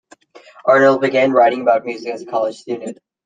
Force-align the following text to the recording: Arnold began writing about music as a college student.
Arnold 0.65 0.99
began 1.01 1.31
writing 1.31 1.61
about 1.61 1.85
music 1.85 2.11
as 2.11 2.23
a 2.23 2.25
college 2.25 2.57
student. 2.57 2.97